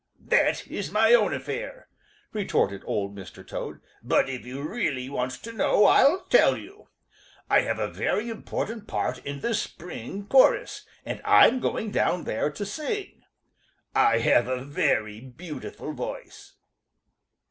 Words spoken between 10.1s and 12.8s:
chorus, and I'm going down there to